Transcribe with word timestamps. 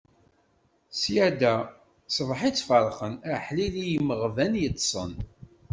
Ṣṣyada, 0.93 1.55
ṣbaḥ 2.15 2.39
i 2.49 2.51
tt-ferqen; 2.51 3.13
aḥlil 3.35 3.73
i 3.83 3.85
yimeɣban 3.91 4.53
yeṭṭsen. 4.61 5.11